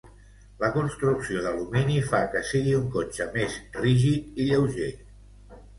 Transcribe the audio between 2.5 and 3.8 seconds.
sigui un cotxe més